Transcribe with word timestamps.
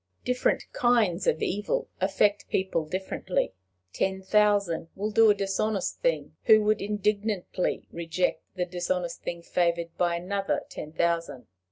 Different 0.25 0.63
kinds 0.73 1.27
of 1.27 1.43
evil 1.43 1.87
affect 1.99 2.49
people 2.49 2.85
differently. 2.87 3.53
Ten 3.93 4.23
thousand 4.23 4.87
will 4.95 5.11
do 5.11 5.29
a 5.29 5.35
dishonest 5.35 5.99
thing, 6.01 6.35
who 6.45 6.63
would 6.63 6.81
indignantly 6.81 7.87
reject 7.91 8.41
the 8.55 8.65
dishonest 8.65 9.21
thing 9.21 9.43
favored 9.43 9.95
by 9.99 10.15
another 10.15 10.63
ten 10.71 10.91
thousand. 10.91 11.45